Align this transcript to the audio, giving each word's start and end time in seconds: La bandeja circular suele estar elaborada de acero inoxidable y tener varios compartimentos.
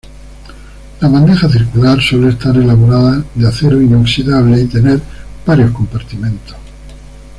La 0.99 1.07
bandeja 1.09 1.47
circular 1.47 2.01
suele 2.01 2.29
estar 2.29 2.57
elaborada 2.57 3.23
de 3.35 3.47
acero 3.47 3.79
inoxidable 3.79 4.59
y 4.59 4.65
tener 4.65 4.99
varios 5.45 5.69
compartimentos. 5.69 6.57